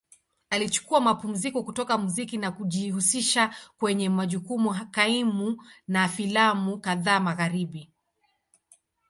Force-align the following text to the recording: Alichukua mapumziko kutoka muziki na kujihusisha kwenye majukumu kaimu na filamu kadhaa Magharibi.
Alichukua 0.49 1.01
mapumziko 1.01 1.63
kutoka 1.63 1.97
muziki 1.97 2.37
na 2.37 2.51
kujihusisha 2.51 3.55
kwenye 3.77 4.09
majukumu 4.09 4.75
kaimu 4.91 5.63
na 5.87 6.07
filamu 6.09 6.77
kadhaa 6.81 7.19
Magharibi. 7.19 7.91